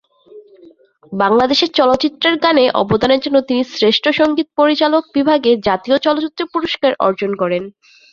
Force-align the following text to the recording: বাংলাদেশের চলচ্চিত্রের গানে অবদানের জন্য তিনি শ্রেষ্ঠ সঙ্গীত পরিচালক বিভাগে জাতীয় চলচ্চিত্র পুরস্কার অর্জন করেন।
বাংলাদেশের 1.13 1.69
চলচ্চিত্রের 1.71 2.35
গানে 2.37 2.63
অবদানের 2.81 3.23
জন্য 3.25 3.37
তিনি 3.41 3.61
শ্রেষ্ঠ 3.71 4.05
সঙ্গীত 4.19 4.47
পরিচালক 4.59 5.03
বিভাগে 5.15 5.51
জাতীয় 5.67 5.95
চলচ্চিত্র 6.05 6.41
পুরস্কার 6.53 6.91
অর্জন 7.07 7.31
করেন। 7.41 7.63